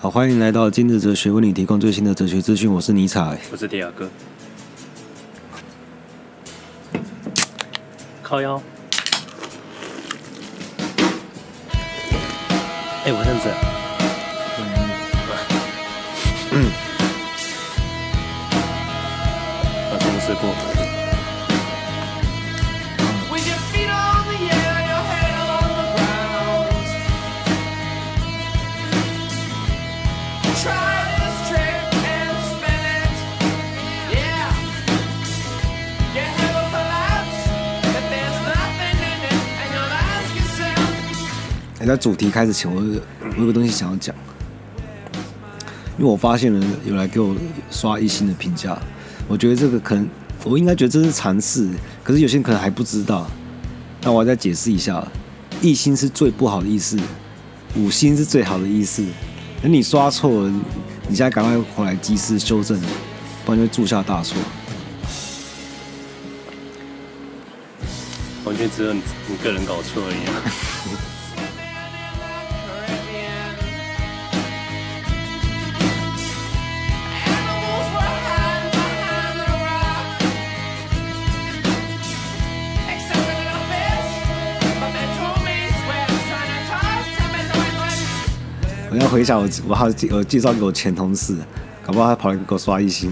[0.00, 2.72] 好，欢迎来到今日哲学，为你提供最新的哲学资讯。
[2.72, 4.08] 我是尼采，我是迪亚哥。
[8.22, 8.62] 靠腰。
[13.04, 13.48] 哎，我这样子。
[16.52, 16.70] 嗯。
[19.90, 20.77] 把什么事过？
[41.86, 43.00] 在主题开始前，我有
[43.36, 44.14] 我有个东西想要讲，
[45.98, 47.34] 因为我发现了有来给我
[47.70, 48.78] 刷一星的评价，
[49.26, 50.08] 我觉得这个可能
[50.44, 51.68] 我应该觉得这是常识，
[52.02, 53.30] 可是有些人可能还不知道，
[54.02, 55.06] 那我要再解释一下，
[55.62, 56.98] 一星是最不好的意思，
[57.76, 59.04] 五星是最好的意思，
[59.62, 60.48] 等你刷错了，
[61.08, 62.78] 你现在赶快回来及时修正，
[63.44, 64.36] 不然就会铸下大错。
[68.44, 70.42] 完全只有你你个人搞错而已啊。
[89.10, 91.34] 回想我我好介我介绍给我前同事，
[91.84, 93.10] 搞不好他跑来给我刷一星。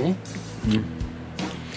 [0.00, 0.16] 嗯
[0.68, 0.82] 嗯，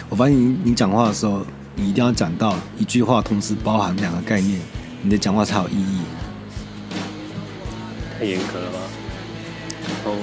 [0.09, 4.59] 我发现你你讲话的时候，你一定要讲到一句话同时包含两个概念，
[5.01, 5.99] 你的讲话才有意义。
[8.17, 8.79] 太严格了吧？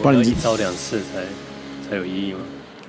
[0.03, 2.41] 不然你一招两次才才有意义吗？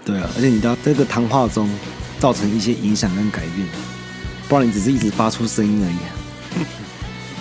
[0.05, 1.69] 对啊，而且你在这个谈话中
[2.17, 3.67] 造成一些影响跟改变。
[4.49, 5.95] 不然你只是一直发出声音而已。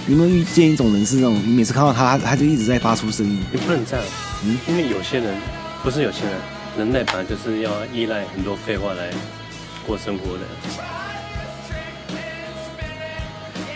[0.07, 3.43] 你 有没有遇见一种人是那种，你每次看到他，他就一直在发出声音？
[3.51, 4.05] 你不能这样，
[4.45, 5.35] 嗯，因为有些人
[5.83, 6.35] 不是有些人，
[6.77, 9.11] 人类本来就是要依赖很多废话来
[9.87, 10.41] 过生活的。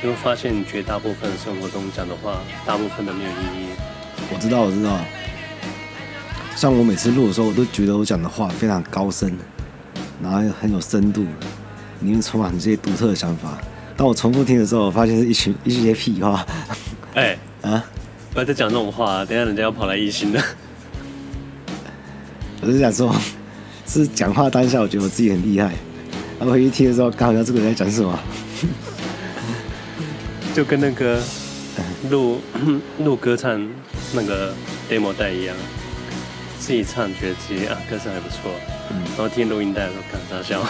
[0.02, 3.66] 你会发现，绝大部分生活中讲的话，大部分都没有意义。
[4.32, 4.98] 我知道，我知道。
[6.56, 9.36] 像我每次录的时候，我都觉得我讲的话非常高深，
[10.22, 11.24] 然后很有深度。
[12.02, 13.58] 里面充满这些独特的想法。
[13.96, 16.44] 当我重复听的时候，我发现是一群一些屁话。
[17.14, 17.84] 哎、欸、 啊！
[18.32, 20.42] 不要再讲这种话，等下人家要跑来一心的。
[22.62, 23.14] 我是想说，
[23.86, 25.72] 是讲话当下，我觉得我自己很厉害。
[26.38, 28.18] 然后回去听的时候，刚好像这个人在讲什么，
[30.54, 31.20] 就跟那个
[32.10, 32.40] 录
[33.04, 33.68] 录歌唱
[34.14, 34.54] 那个
[34.90, 35.54] demo 带一样，
[36.58, 38.50] 自己唱觉得自己啊歌声还不错，
[38.90, 40.64] 然后听录音带的时候感觉笑。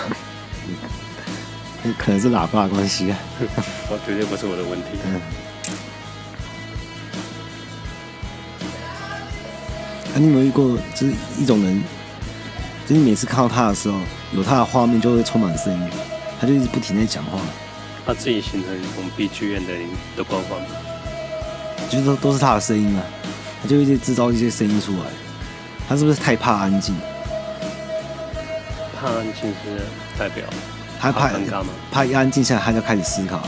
[1.98, 3.19] 可能是喇叭的关系啊，
[3.91, 4.87] 我绝对不是我的问题。
[5.04, 5.20] 嗯。
[10.15, 11.82] 啊，你有没有遇过，就是一种人，
[12.87, 13.98] 就是每次看到他的时候，
[14.32, 15.91] 有他的画面就会充满声音，
[16.41, 17.38] 他就一直不停在讲话。
[18.04, 19.72] 他自己形成一种 BGM 的
[20.16, 20.60] 的光环，
[21.88, 23.03] 就是都都是他的声音啊，
[23.62, 24.98] 他就一直制造一些声音出来。
[25.88, 26.94] 他是不是太怕安静？
[29.00, 29.82] 怕安静是
[30.19, 30.44] 代表。
[31.03, 31.29] 他怕
[31.91, 33.41] 怕一安静下来，他就开始思考。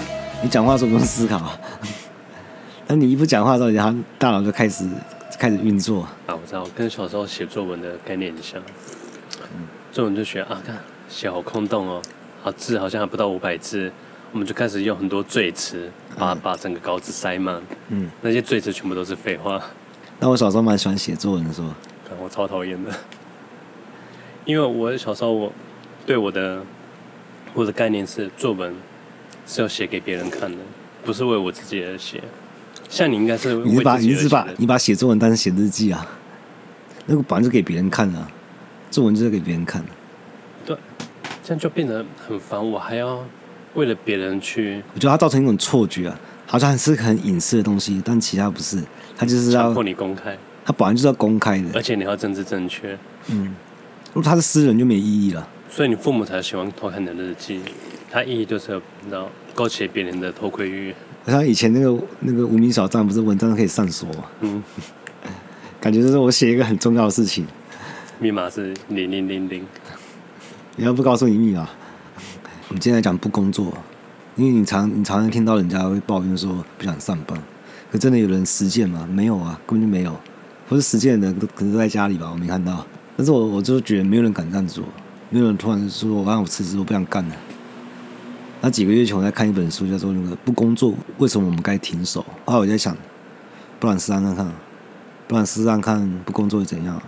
[0.42, 1.56] 你讲话的时候不用思考，
[2.88, 4.84] 那你一不讲话的时候，然后大脑就开始
[5.38, 6.02] 开始运作。
[6.26, 8.60] 啊，我知道，跟小时候写作文的概念很像。
[9.54, 10.76] 嗯，作文就学啊，看
[11.08, 12.02] 写好空洞哦，
[12.42, 13.92] 好字好像还不到五百字，
[14.32, 15.88] 我们就开始用很多赘词，
[16.18, 17.62] 把、嗯、把整个稿子塞满。
[17.90, 19.62] 嗯，那些赘词全部都是废话。
[20.18, 21.68] 那我小时候蛮喜欢写作文的，是吧？
[22.20, 22.90] 我超讨厌的，
[24.44, 25.52] 因为我小时候我
[26.04, 26.60] 对我的。
[27.54, 28.74] 我的概念是，作文
[29.46, 30.58] 是要写给别人看的，
[31.04, 32.20] 不是为我自己而写。
[32.88, 36.06] 像你应该是，你是把你是把你把写作文当成写日记啊？
[37.06, 38.28] 那个本来就给别人看的啊，
[38.90, 39.88] 作文就是给别人看的。
[40.66, 40.76] 对，
[41.42, 43.24] 这样就变得很烦，我还要
[43.74, 44.82] 为了别人去。
[44.94, 48.82] 我觉得它造成一种错觉啊，好像是很隐私的东西，但其他不是，
[49.16, 50.36] 它就是要强迫你公开。
[50.64, 52.98] 它本来就是要公开的，而且你要政治正确。
[53.28, 53.54] 嗯，
[54.12, 55.48] 如果他是私人就没意义了。
[55.74, 57.60] 所以你父母才喜欢偷看你的日记，
[58.08, 60.94] 它意义就是你知道勾起别人的偷窥欲。
[61.26, 64.24] 像以前那个那个无名小站，不是文章可以上锁吗？
[64.42, 64.62] 嗯，
[65.80, 67.44] 感觉就是我写一个很重要的事情，
[68.20, 69.66] 密码是零零零零。
[70.76, 71.68] 你要不告诉你密码？
[72.68, 73.76] 我们今天来讲不工作，
[74.36, 77.36] 因为你常你常常听到人家会抱怨说不想上班，
[77.90, 79.08] 可真的有人实践吗？
[79.10, 80.16] 没有啊，根本就没有。
[80.68, 82.86] 不是实践的人都可能都在家里吧，我没看到。
[83.16, 84.84] 但是我我就觉得没有人敢这样做。
[85.34, 87.34] 没有人突然说：“我让我辞职，我不想干了。”
[88.62, 92.20] 那几个月前我在看一本书，叫做《那个不工作为什么我们该停手》。
[92.48, 92.96] 后来我在想，
[93.80, 94.52] 不然试试看看，
[95.26, 97.02] 不然试试看不工作会怎样？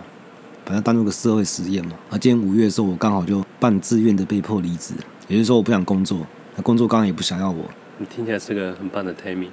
[0.65, 1.93] 反正当做个社会实验嘛。
[2.09, 4.93] 啊，今年五月的时候，我刚好就半自愿的被迫离职，
[5.29, 6.27] 也就是说我不想工作，
[6.57, 7.63] 那工作刚刚也不想要我。
[7.97, 9.51] 你听起来是个很棒的 timing。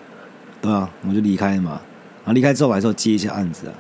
[0.60, 1.80] 对啊，我就离开了嘛。
[2.24, 3.74] 然后离开之后，我还是要接一些案子啊，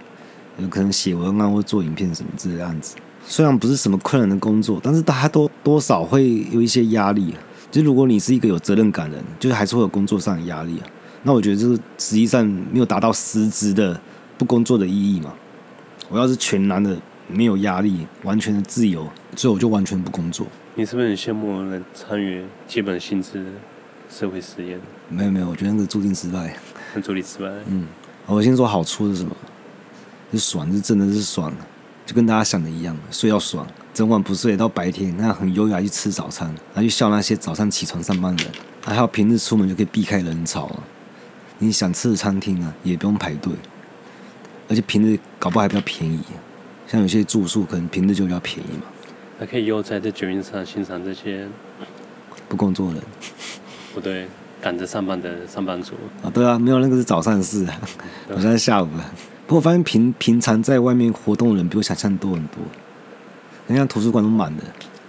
[0.58, 2.94] 有可能写文案或做影片什么之类的案子。
[3.26, 7.38] 虽然不是什么困难的工作，但是大家都多少会有一些压力啊。
[7.70, 10.86] 就如果你是一个有责任感的人，就是还是会有工作上的压力啊。
[11.22, 13.98] 那我觉得这个实际上没有达到实质的
[14.36, 15.32] 不工作的意义嘛。
[16.08, 20.46] 我要是全然的没有压力，完全的自由，所以我就完全不工作。
[20.74, 23.44] 你是不是很羡慕能参与基本薪资
[24.10, 24.78] 社会实验？
[25.08, 26.56] 没有没有，我觉得那个注定失败。
[26.92, 27.48] 很注定失败。
[27.68, 27.86] 嗯。
[28.26, 29.34] 我先说好处是什么？
[30.32, 31.52] 是爽，是真的是爽，
[32.06, 38.52] 就跟大家想的一样，睡要爽，整晚不睡到白天，那样很优雅去吃早餐，然后去笑那些早上起床上班的人，
[38.84, 40.70] 还有平日出门就可以避开人潮，
[41.58, 43.52] 你想吃的餐厅啊，也不用排队，
[44.68, 46.20] 而且平日搞不好还比较便宜，
[46.86, 48.84] 像有些住宿可能平日就比较便宜嘛，
[49.38, 51.48] 还可以悠哉在酒宴上欣赏这些
[52.48, 53.02] 不工作的人，
[53.94, 54.26] 不对。
[54.62, 55.92] 赶着上班的上班族。
[56.22, 57.68] 啊，对啊，没有那个是早上的事，
[58.28, 59.04] 我现在下午了。
[59.46, 62.62] 不过我发现平平常在外面活动的人比我想象多很多，
[63.66, 64.62] 人家图书馆都满的。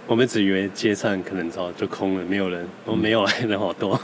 [0.06, 2.68] 我们只以为街上可能早就空了，没有人。
[2.84, 3.98] 我没有来，人好多。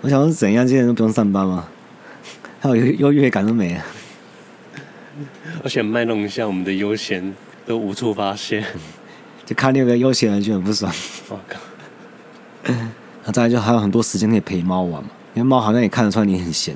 [0.00, 1.68] 我想说是怎样，这些人都不用上班吗？
[2.60, 3.82] 还有优越感都没了。
[5.64, 7.34] 而且卖弄一下我们的悠闲
[7.66, 8.64] 都无处发泄，
[9.44, 10.92] 就看那个悠闲人就很不爽。
[11.28, 12.72] 我靠！
[13.24, 16.74] 那再来就还有很多时间可以陪猫玩嘛，因为猫好像也看得出来你很闲，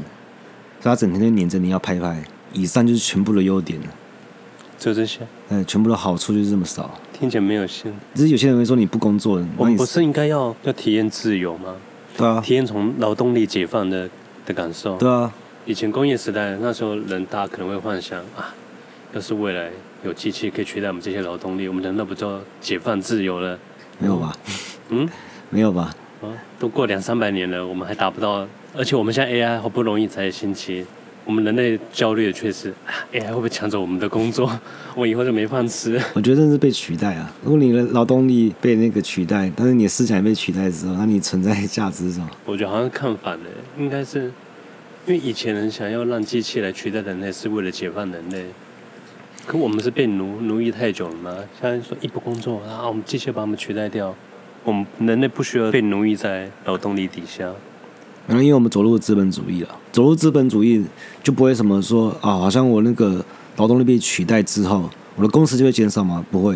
[0.80, 2.20] 所以它整天就黏着你要拍拍。
[2.52, 3.86] 以上就是全部的优点了，
[4.78, 5.20] 就这些。
[5.48, 6.90] 嗯，全部的好处就是这么少。
[7.12, 7.92] 听起来没有限。
[8.14, 11.76] 只是有些人会说你不工作，我们不是应该要要体验自由吗？
[12.16, 14.08] 对啊，体验从劳动力解放的
[14.44, 14.96] 的感受。
[14.98, 15.32] 对啊，
[15.64, 18.54] 以前工业时代那时候人大家可能会幻想啊，
[19.14, 19.70] 要是未来
[20.04, 23.58] 有机器可以取代我们这些劳动力，我们人那不就解放自由了？
[23.98, 24.36] 没有吧？
[24.88, 25.08] 嗯，
[25.48, 25.94] 没有吧？
[26.22, 26.26] 啊
[26.58, 28.46] 都过两三百年了，我们还达不到，
[28.76, 30.86] 而且我们现在 AI 好不容易才兴起，
[31.24, 32.72] 我们人类焦虑的却是
[33.12, 34.50] AI 会不会抢走我们的工作，
[34.96, 36.00] 我以后就没饭吃。
[36.14, 37.32] 我觉得这是被取代啊！
[37.42, 42.28] 如果你的劳动力被那个取代，但是你的思想也被取代的时候，那你存在价值是什么？
[42.44, 43.44] 我觉得好像看反了，
[43.78, 44.24] 应该是
[45.06, 48.46] 因为以前人想要让机器来取代人类，是为了解放人类，
[49.46, 51.36] 可我们是被奴奴役太久了嘛？
[51.60, 54.14] 现在说一不工作啊，我们机器把我们取代掉。
[54.64, 57.52] 我们人类不需要被奴役在劳动力底下，
[58.28, 60.84] 因为我们走入资本主义了，走入资本主义
[61.22, 63.24] 就不会什么说啊，好像我那个
[63.56, 66.24] 劳动力被取代之后，我的工时就会减少吗？
[66.30, 66.54] 不会，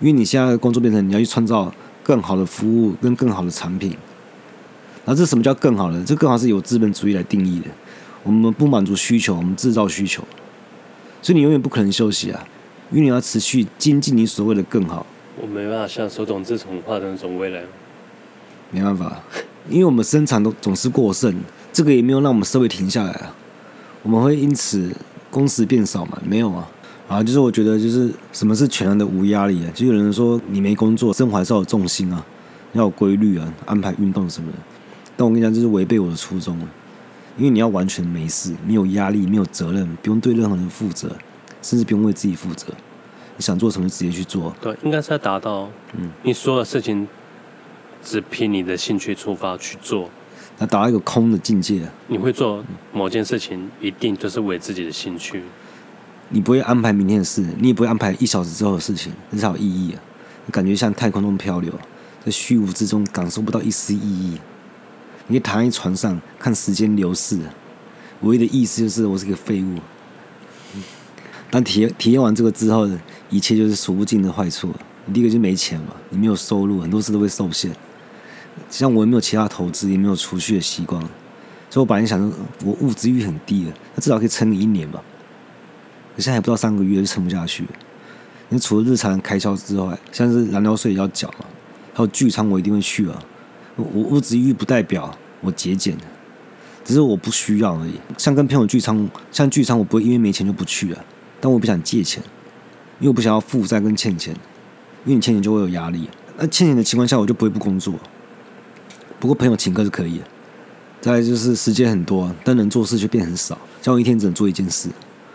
[0.00, 1.72] 因为你现在的工作变成你要去创造
[2.02, 3.94] 更好的服务跟更好的产品，
[5.04, 6.02] 那这什么叫更好的？
[6.04, 7.66] 这更好是由资本主义来定义的。
[8.22, 10.22] 我们不满足需求，我们制造需求，
[11.20, 12.46] 所以你永远不可能休息啊，
[12.90, 15.04] 因为你要持续精进你所谓的更好。
[15.40, 17.62] 我没办法像手冢治虫画的那种未来，
[18.70, 19.22] 没办法，
[19.68, 21.34] 因为我们生产都总是过剩，
[21.72, 23.34] 这个也没有让我们社会停下来啊。
[24.02, 24.90] 我们会因此
[25.30, 26.18] 工时变少吗？
[26.24, 26.68] 没有啊。
[27.08, 29.72] 啊，就是我觉得就是什么是全然的无压力啊？
[29.74, 32.22] 就有人说你没工作，生活还是要有重心啊，
[32.74, 34.58] 要有规律啊，安排运动什么的。
[35.16, 36.68] 但我跟你讲，这是违背我的初衷啊，
[37.38, 41.10] 因为你要完全没事，没有压力，没有责任，不用对任何人负责，
[41.62, 42.66] 甚至不用为自己负责。
[43.38, 44.54] 你想做什么，直接去做。
[44.60, 47.08] 对，应该是要达到，嗯，你所有事情
[48.08, 50.08] 只凭你的兴趣出发去做，
[50.56, 51.86] 那达到一个空的境界。
[52.06, 55.42] 你会做某件事情，一定就是为自己的兴趣。
[56.30, 60.00] 你不会安排明天的事，你也不会安排一小时之后的事情，很少有意义啊！
[60.46, 61.70] 你感觉像太空中漂流，
[62.24, 64.38] 在虚无之中感受不到一丝意义。
[65.26, 67.38] 你躺在床上看时间流逝，
[68.22, 69.76] 唯一的意思就是我是个废物。
[71.50, 72.88] 当体验体验完这个之后，
[73.28, 74.74] 一切就是数不尽的坏处。
[75.12, 77.70] 第一个就是没钱嘛，你没有收入，很多事都会受限。
[78.70, 81.00] 像我也没有其他投资，也没有储蓄的习惯，
[81.70, 82.32] 所以我本来想说，
[82.64, 85.02] 我物质欲很低的，那至少可以撑你一年吧。
[86.16, 87.64] 我现在还不到三个月就撑不下去。
[88.48, 91.44] 你除了日常开销之外，像是燃料税也要缴嘛，
[91.92, 93.22] 还有聚餐我一定会去啊。
[93.76, 95.96] 我物质欲不代表我节俭，
[96.84, 97.92] 只是我不需要而已。
[98.16, 101.04] 像跟朋友聚餐，像聚餐我不会因为没钱就不去啊。
[101.40, 102.22] 但我不想借钱，
[102.98, 104.34] 因为我不想要负债跟欠钱，
[105.04, 106.08] 因为你欠钱就会有压力。
[106.36, 107.94] 那欠钱的情况下，我就不会不工作。
[109.20, 110.24] 不过朋友请客是可以的。
[111.00, 113.56] 再来就是时间很多，但能做事却变很少。
[113.80, 114.88] 像我一天只能做一件事，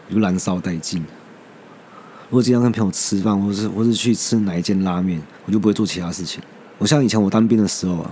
[0.10, 1.02] 我就燃烧殆尽。
[2.30, 6.42] 如果经常跟朋友吃饭，或是或是去吃哪一间拉面，我就不会做其他事情。
[6.78, 8.12] 我像以前我当兵的时候啊，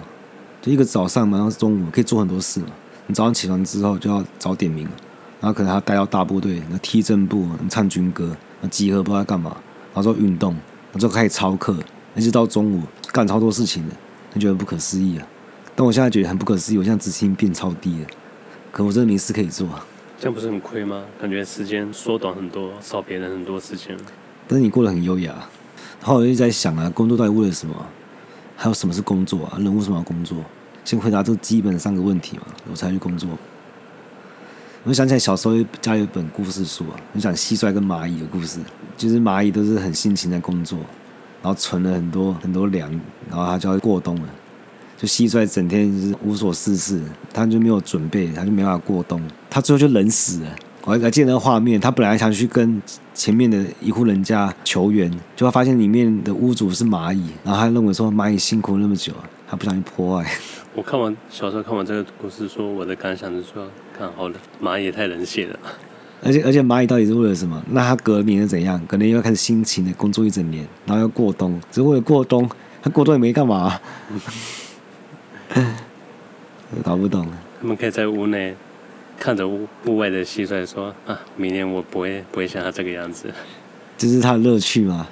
[0.61, 2.67] 就一个早上嘛，然后中午可以做很多事嘛。
[3.07, 4.87] 你早上起床之后就要早点名，
[5.41, 9.57] 然后可能还要带到大部队，那踢正步，唱军歌，那集合不知道干嘛，
[9.93, 11.75] 然后做运动，然后就开始操课，
[12.15, 13.95] 一直到中午干超多事情的，
[14.33, 15.27] 你觉得不可思议啊？
[15.75, 18.07] 但我现在觉得很不可思议，我现在自信变超低了，
[18.71, 19.85] 可我真的没事可以做啊。
[20.19, 21.03] 这样不是很亏吗？
[21.19, 23.97] 感觉时间缩短很多，少别人很多时间。
[24.47, 25.33] 但是你过得很优雅。
[25.99, 27.75] 然后我就一直在想啊，工作到底为了什么？
[28.55, 29.57] 还有什么是工作啊？
[29.57, 30.37] 人为什么要工作？
[30.83, 33.29] 先回答这基本三个问题嘛，我才去工作。
[34.83, 38.59] 我就想起来小时候家里有本故事书啊，就讲蟋蟀跟蚂蚁的故事。
[38.97, 40.77] 就是蚂蚁都是很辛勤在工作，
[41.41, 42.89] 然后存了很多很多粮，
[43.29, 44.29] 然后它就要过冬了。
[45.01, 47.01] 就蟋蟀整天就是无所事事，
[47.33, 50.55] 他就没有准备，他就没办法过冬，他最后就冷死了。
[50.83, 52.79] 我还记得那个画面，他本来想去跟
[53.15, 59.11] 前面的一户人家求援，结果发现里面的屋主是蚂蚁，然后他认为说蚂蚁辛苦那么久，
[59.49, 60.31] 他不想去破坏。
[60.75, 63.67] 我看完小时候看完这个故事，说我的感想是说，
[63.97, 65.59] 看好了，蚂蚁也太冷血了。
[66.23, 67.59] 而且而且蚂蚁到底是为了什么？
[67.71, 68.79] 那它革命是怎样？
[68.87, 72.47] 可能又要开始辛勤的工作一整年，然后要过冬，只是为了过冬，
[72.83, 73.79] 它过冬也没干嘛。
[76.83, 77.27] 搞不懂。
[77.61, 78.55] 他们可以在屋内
[79.19, 83.31] 看着屋屋外的蟋蟀说：“啊，明年我不会不会像他这个样子。
[83.97, 85.07] ”这是他的乐趣吗？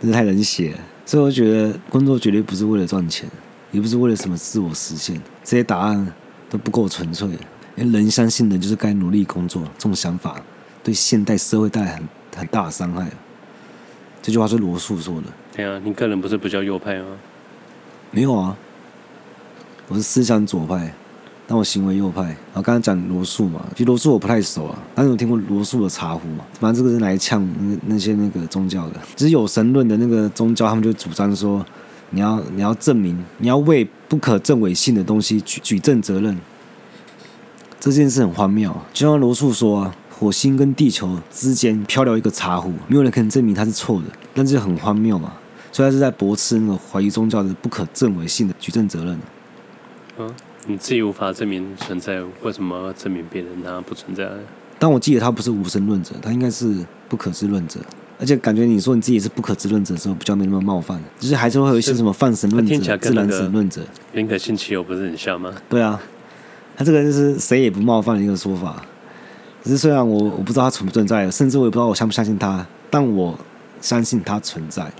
[0.00, 0.78] 真是太冷血了。
[1.04, 3.28] 所以我觉得工作绝对不是为了赚钱，
[3.72, 5.20] 也不是为了什么自我实现。
[5.44, 6.12] 这些答案
[6.48, 7.28] 都不够纯粹。
[7.76, 10.40] 因为人相信的就是该努力工作，这种想法
[10.82, 13.08] 对现代社会带来很很大的伤害。
[14.22, 15.26] 这句话是罗素说的。
[15.56, 17.06] 对啊，你个人不是比较右派吗？
[18.10, 18.56] 没有啊。
[19.90, 20.94] 我是思想左派，
[21.48, 22.22] 但我行为右派。
[22.22, 26.44] 然后刚才讲罗素嘛，其实罗素我不太熟啊，但是有听过罗素的茶壶嘛？
[26.60, 31.66] 反正这个是来呛那那些那个宗教的，只是有神论的那个宗教，他们就主张说，
[32.10, 36.38] 你要你要证明，你要为不可证伪性的东西举举证责任。
[37.80, 45.32] 这件事很荒谬，就像罗素说啊，火星跟地球之间漂流一个茶壶，没有人可能证明它是错的，但是很荒谬嘛，
[45.72, 49.18] 所以他是在驳斥那个怀疑宗教的不可证伪性的举证责任。
[50.18, 50.34] 嗯，
[50.66, 54.28] 你自己无法证明存在，为什么要证明别人他不存在？
[54.78, 57.80] 但我记得他不是无神论者，他应该是不可知论者。
[58.18, 63.80] 而且感觉你说你自己是不可知论者的时候，比较没那么冒犯，就是还是会有一些什么泛神论者、自然神论者。
[64.12, 65.54] 宁可信其有不是很像吗？
[65.70, 65.98] 对啊，
[66.76, 68.82] 他这个就是谁也不冒犯的一个说法。
[69.62, 73.38] 只是虽然我我不知道他存不存在，甚至我也不知道我相不相信他，但我
[73.80, 74.90] 相信他存在。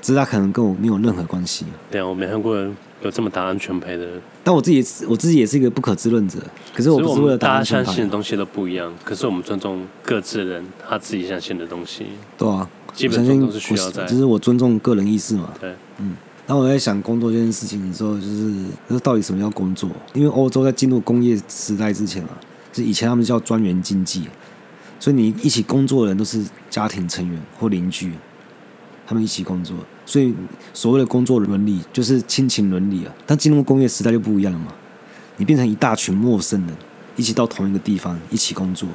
[0.00, 1.64] 只是他可能跟我没有任何关系。
[1.90, 2.54] 对啊，我没看过
[3.02, 4.06] 有这么打安全牌的。
[4.42, 6.38] 但我自己，我自己也是一个不可知论者。
[6.74, 7.82] 可是我不是为了打安全牌。
[7.82, 12.06] 大家相信的东西都不一样，可是我们尊重各自人他自己相信的东西。
[12.38, 14.04] 对啊，基本上都是需要在。
[14.06, 15.52] 就是我尊重个人意识嘛。
[15.60, 16.14] 对，嗯。
[16.46, 18.52] 然后我在想工作这件事情的时候，就是
[18.88, 19.88] 那到底什么叫工作？
[20.12, 22.30] 因为欧洲在进入工业时代之前啊，
[22.70, 24.28] 就以前他们叫专员经济，
[25.00, 28.12] 所以你一起工作的人都是家庭成员或邻居。
[29.06, 30.34] 他们一起工作，所以
[30.72, 33.14] 所谓的工作伦理就是亲情伦理啊。
[33.26, 34.66] 但进入工业时代就不一样了嘛，
[35.36, 36.76] 你变成一大群陌生人，
[37.16, 38.88] 一起到同一个地方一起工作，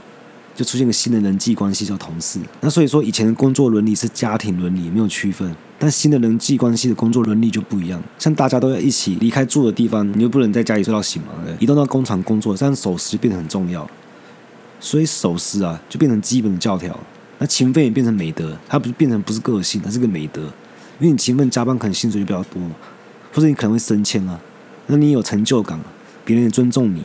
[0.56, 2.40] 就出现个新的人际关系叫同事。
[2.62, 5.56] 那所以说以前的工作伦理是家庭伦理，没有区分。
[5.82, 13.90] 但新的人际关系的工作伦理就不一样，像大家都要一起离开住的地方，你又不能在家里睡到醒嘛，移动到工厂工作，这样守时就变得很重要。
[14.82, 16.98] 所以守时啊，就变成基本的教条。
[17.38, 20.42] 那勤奋也变成美德，它不是变成不是个性，它是个美德。
[21.00, 22.62] 因为你勤奋加班，可能薪水就比较多，
[23.34, 24.40] 或者你可能会升迁啊，
[24.88, 25.80] 那你有成就感，
[26.24, 27.04] 别人也尊重你。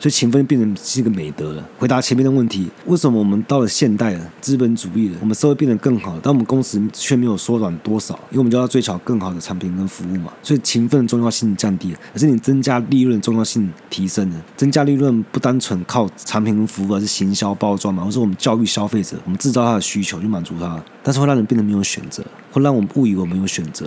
[0.00, 1.68] 所以勤奋变成是一个美德了。
[1.78, 8.14] 回答前面的问题，为什么我们到了现代了资本主义了，我们社会变得更好，但我们工时却没有缩短多少？
[8.30, 10.32] 因为我们就要追求更好的产品跟服务嘛。
[10.42, 14.36] 所以勤奋的重要性降低了，可是你增加利润的重要性提升了。
[14.56, 23.84] 增加利润不单纯靠产品跟服务，而是行销包装嘛，或是我们教育消费者，我们制造他的需求去满足他，但是会让人变得没有选择，会让我们误以为我们有选择。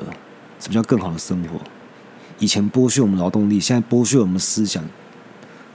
[0.60, 1.60] 什么叫更好的生活？
[2.38, 4.84] 以前剥削我们劳动力，现在剥削我们思想。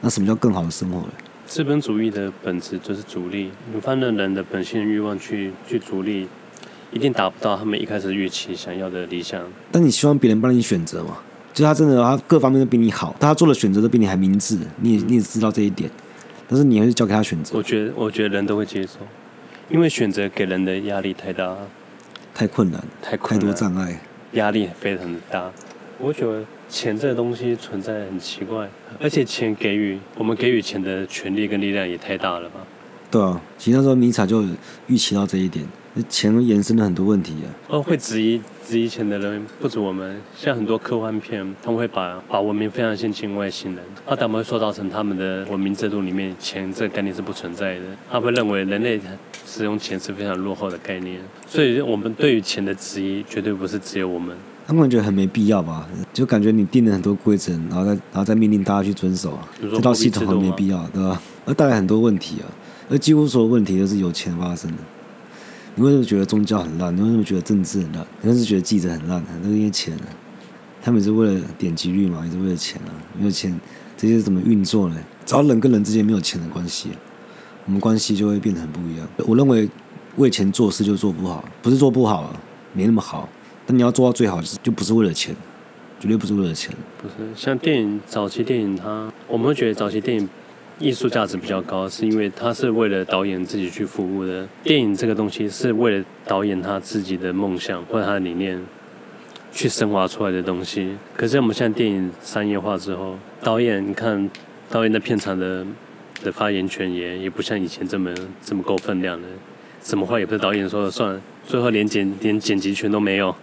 [0.00, 1.08] 那什么叫更好的生活呢？
[1.46, 6.28] 资本主义的本质就是逐利，你放任人的本性欲望去去逐利，
[6.92, 9.42] 一定达不到他们一开始预期想要的理想。
[9.72, 11.16] 但你希望别人帮你选择吗？
[11.54, 15.90] 就他真的，他各方面都比你好，他做的选择都比你还明智，你也你也知道这一点，
[16.46, 17.56] 但是你还是交给他选择。
[17.56, 18.98] 我觉得，我觉得人都会接受，
[19.70, 21.56] 因为选择给人的压力太大，
[22.34, 24.00] 太困难，太困难，太多障碍，
[24.32, 25.50] 压力非常的大。
[25.98, 26.44] 我觉得。
[26.68, 28.68] 钱这个东西存在很奇怪，
[29.00, 32.60] 而且钱给予我们给予钱的权利跟力量也太大了吧？
[33.10, 34.44] 对啊，其实那时候尼采就
[34.86, 35.64] 预期到这一点。
[36.08, 37.48] 钱会延伸了很多问题啊。
[37.66, 47.80] 哦，会质疑质疑钱的人不止我们，像很多科幻片，他们会把把文明非常先进外星人，那他们会塑造成他们的文明制度里面钱这个概念是不存在的。
[48.08, 49.00] 他们会认为人类
[49.44, 54.36] 使用钱是非常落后的概念，所以我们对于钱的质疑绝对不是只有我们。
[54.68, 55.88] 他们觉得很没必要吧？
[56.12, 61.22] 就感觉你定了很多规则，然后再然后再命令大家去遵守，这套系统很没必要，对吧？
[61.46, 62.44] 而带来很多问题啊，
[62.90, 64.76] 而几乎所有问题都是有钱发生的。
[65.74, 66.94] 你为什么觉得宗教很烂？
[66.94, 68.06] 你为什么觉得政治很烂？
[68.20, 69.24] 你为什么觉得记者很烂？
[69.42, 70.04] 都是因为钱啊！
[70.82, 72.92] 他们也是为了点击率嘛，也是为了钱啊！
[73.18, 73.58] 没有钱，
[73.96, 74.96] 这些是怎么运作呢？
[75.24, 76.90] 只要人跟人之间没有钱的关系，
[77.64, 79.08] 我们关系就会变得很不一样。
[79.26, 79.66] 我认为
[80.16, 82.36] 为钱做事就做不好，不是做不好，啊
[82.74, 83.26] 没那么好。
[83.68, 85.36] 但你要做到最好，就不是为了钱，
[86.00, 86.74] 绝对不是为了钱。
[86.96, 90.26] 不是像电影早期电影它，我们会觉得早期电影。
[90.80, 94.46] 艺术价值比较高，是因为它是为了导演自己去服务的。
[94.62, 98.64] 电影这个东西是为了导演他自己的梦想或者他的理念
[99.50, 100.96] 去升华出来的东西。
[101.16, 104.30] 可是我们现在电影商业化之后，导演你看
[104.70, 105.66] 导演的片场的
[106.22, 109.26] 的发言权也也不像以前这么这么够分量的，
[109.82, 113.34] 什么话也不是导演说了算，最后连剪连剪辑权都没有。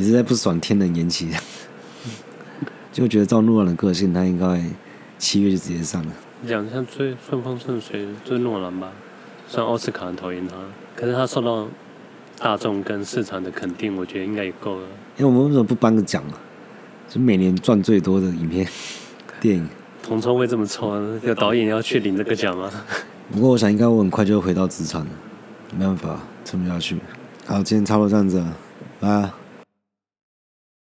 [0.00, 1.28] 你是在不爽天能延期？
[2.90, 4.64] 就觉得照诺兰的个性，他应该
[5.18, 6.12] 七月就直接上了。
[6.48, 8.90] 讲像最顺风顺水，就是诺兰吧，
[9.46, 10.54] 虽然奥斯卡很讨厌他，
[10.96, 11.68] 可是他受到
[12.38, 14.86] 大众跟市场的肯定，我觉得应该也够了。
[15.18, 16.40] 因为我们为什么不颁个奖啊？
[17.06, 18.66] 就每年赚最多的影片、
[19.38, 19.68] 电影，
[20.02, 22.72] 铜臭味这么臭，有导演要去领这个奖吗？
[23.30, 25.10] 不过我想应该我很快就会回到职场了，
[25.76, 26.96] 没办法，撑不下去。
[27.44, 28.56] 好，今天差不多这样子了，
[28.98, 29.30] 拜拜。